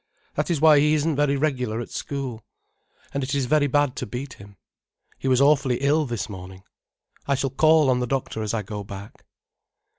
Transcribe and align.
That 0.33 0.49
is 0.49 0.59
why 0.59 0.79
he 0.79 0.95
isn't 0.95 1.15
very 1.15 1.37
regular 1.37 1.79
at 1.79 1.91
school. 1.91 2.43
And 3.13 3.23
it 3.23 3.35
is 3.35 3.45
very 3.45 3.67
bad 3.67 3.95
to 3.97 4.07
beat 4.07 4.33
him. 4.33 4.57
He 5.19 5.27
was 5.27 5.39
awfully 5.39 5.77
ill 5.77 6.07
this 6.07 6.27
morning—I 6.27 7.35
shall 7.35 7.51
call 7.51 7.87
on 7.87 7.99
the 7.99 8.07
doctor 8.07 8.41
as 8.41 8.55
I 8.55 8.63
go 8.63 8.83
back." 8.83 9.23